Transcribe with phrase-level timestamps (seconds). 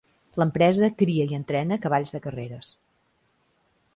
[0.41, 2.73] L'empresa cria i entrena cavalls de carreres.